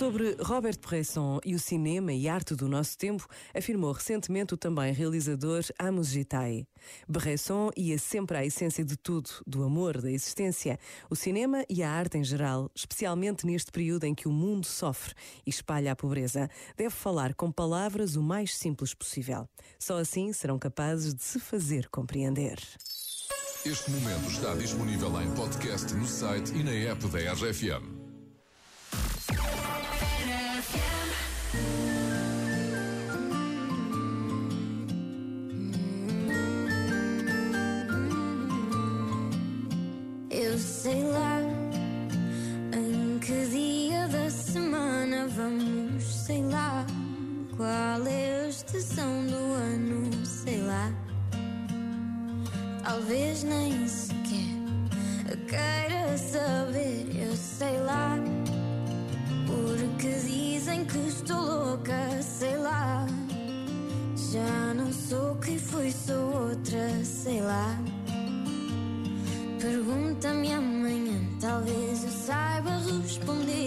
[0.00, 4.94] Sobre Robert Bresson e o cinema e arte do nosso tempo, afirmou recentemente o também
[4.94, 6.66] realizador Amos Gitae.
[7.06, 10.78] Bresson ia sempre à essência de tudo, do amor, da existência,
[11.10, 15.12] o cinema e a arte em geral, especialmente neste período em que o mundo sofre
[15.46, 16.48] e espalha a pobreza.
[16.78, 19.46] Deve falar com palavras o mais simples possível.
[19.78, 22.58] Só assim serão capazes de se fazer compreender.
[23.66, 27.99] Este momento está disponível em podcast no site e na app da RFM.
[52.90, 54.50] Talvez nem sequer
[55.46, 58.18] queira saber, eu sei lá.
[59.46, 63.06] Porque dizem que estou louca, sei lá.
[64.32, 67.78] Já não sou quem fui, sou outra, sei lá.
[69.60, 73.59] Pergunta-me amanhã, talvez eu saiba responder.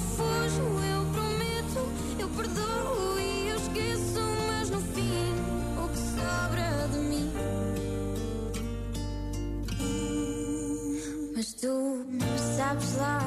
[0.00, 5.34] Fujo, eu prometo, eu perdoo e eu esqueço, mas no fim
[5.76, 7.32] o que sobra de mim.
[11.34, 12.04] Mas tu
[12.56, 13.20] sabes lá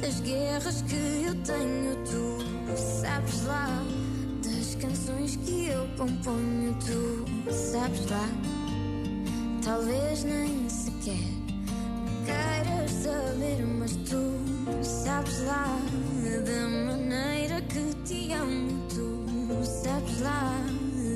[0.00, 3.68] das guerras que eu tenho, tu sabes lá
[4.44, 8.28] das canções que eu componho, tu sabes lá.
[9.64, 11.40] Talvez nem sequer
[12.24, 13.29] queiras saber,
[15.30, 15.78] sabes lá
[16.44, 20.56] da maneira que te amo, tu sabes lá.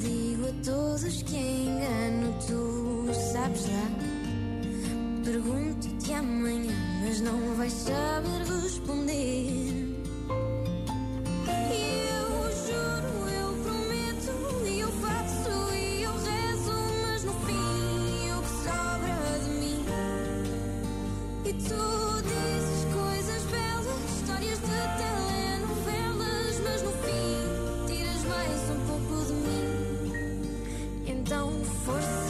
[0.00, 3.90] Digo a todos que engano, tu sabes lá.
[5.24, 6.74] Pergunto-te amanhã,
[7.04, 9.98] mas não vais saber responder.
[21.44, 21.52] E
[31.28, 31.52] Então,
[31.84, 32.27] força,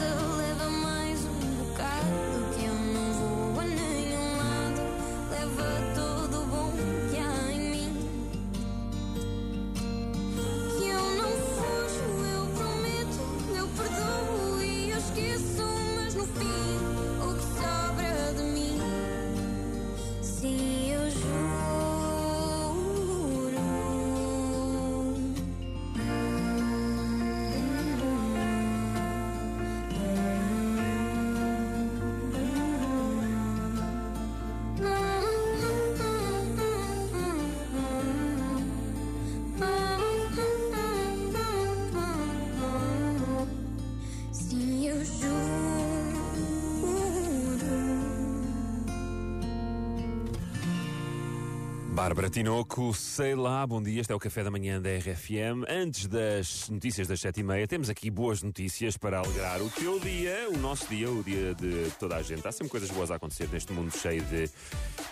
[51.99, 55.67] Bárbara Tinoco, sei lá, bom dia, este é o Café da Manhã da RFM.
[55.67, 59.99] Antes das notícias das sete e meia, temos aqui boas notícias para alegrar o teu
[59.99, 62.47] dia, o nosso dia, o dia de toda a gente.
[62.47, 64.49] Há sempre coisas boas a acontecer neste mundo cheio de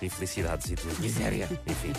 [0.02, 1.92] infelicidades e de miséria, enfim.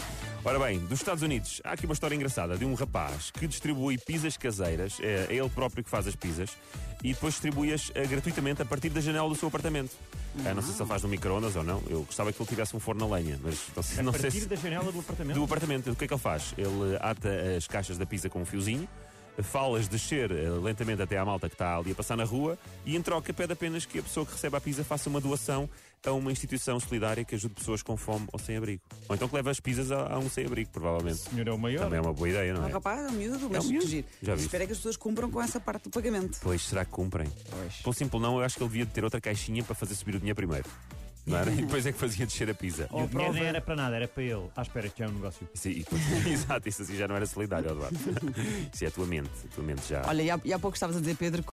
[0.42, 3.98] Ora bem, dos Estados Unidos, há aqui uma história engraçada de um rapaz que distribui
[3.98, 6.56] pizzas caseiras, é é ele próprio que faz as pizzas,
[7.04, 9.94] e depois distribui-as eh, gratuitamente a partir da janela do seu apartamento.
[10.46, 12.76] Ah, não sei se ele faz no micro-ondas ou não, eu gostava que ele tivesse
[12.76, 14.46] um forno a lenha, mas não sei, A não sei partir se...
[14.46, 15.34] da janela do apartamento?
[15.36, 16.54] Do apartamento, o que é que ele faz?
[16.56, 18.88] Ele ata as caixas da pizza com um fiozinho,
[19.42, 22.96] fala-as descer eh, lentamente até à malta que está ali a passar na rua e
[22.96, 25.68] em troca pede apenas que a pessoa que recebe a pizza faça uma doação
[26.06, 28.80] a uma instituição solidária que ajude pessoas com fome ou sem abrigo.
[29.08, 31.26] Ou então que leve as pizzas a, a um sem abrigo, provavelmente.
[31.26, 31.82] O senhor é o maior.
[31.84, 32.72] Também é uma boa ideia, não O é?
[32.72, 34.06] rapaz é um miúdo, mas um miúdo, giro.
[34.22, 34.46] já viste.
[34.46, 36.38] Espero é que as pessoas cumpram com essa parte do pagamento.
[36.40, 37.26] Pois, será que cumprem?
[37.50, 37.74] Pois.
[37.82, 40.18] Pelo simples não, eu acho que ele devia ter outra caixinha para fazer subir o
[40.18, 40.68] dinheiro primeiro.
[41.28, 41.50] Não era?
[41.58, 42.88] E depois é que fazia descer a pizza.
[42.92, 44.48] E o dinheiro nem era para nada, era para ele.
[44.56, 45.48] Ah, espera, que é um negócio.
[45.54, 45.84] Isso, e-
[46.30, 47.98] exato, isso assim já não era solidário, Eduardo.
[48.72, 50.02] Isso é a tua mente, a tua mente já.
[50.06, 51.42] Olha, e há, e há pouco estavas a dizer, Pedro,